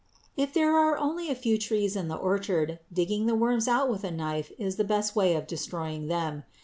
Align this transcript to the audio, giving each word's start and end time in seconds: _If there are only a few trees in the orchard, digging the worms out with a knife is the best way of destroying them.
_If 0.35 0.51
there 0.51 0.75
are 0.75 0.97
only 0.97 1.29
a 1.29 1.35
few 1.35 1.59
trees 1.59 1.95
in 1.95 2.07
the 2.07 2.15
orchard, 2.15 2.79
digging 2.91 3.27
the 3.27 3.35
worms 3.35 3.67
out 3.67 3.87
with 3.87 4.03
a 4.03 4.09
knife 4.09 4.51
is 4.57 4.77
the 4.77 4.83
best 4.83 5.15
way 5.15 5.35
of 5.35 5.45
destroying 5.45 6.07
them. 6.07 6.43